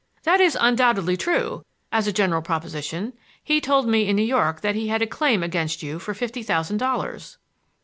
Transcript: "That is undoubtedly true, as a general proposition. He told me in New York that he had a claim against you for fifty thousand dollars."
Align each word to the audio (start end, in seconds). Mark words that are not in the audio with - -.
"That 0.23 0.41
is 0.41 0.57
undoubtedly 0.59 1.15
true, 1.15 1.63
as 1.91 2.07
a 2.07 2.11
general 2.11 2.41
proposition. 2.41 3.13
He 3.43 3.61
told 3.61 3.87
me 3.87 4.07
in 4.07 4.15
New 4.15 4.23
York 4.23 4.61
that 4.61 4.73
he 4.73 4.87
had 4.87 5.03
a 5.03 5.05
claim 5.05 5.43
against 5.43 5.83
you 5.83 5.99
for 5.99 6.15
fifty 6.15 6.41
thousand 6.41 6.77
dollars." 6.77 7.37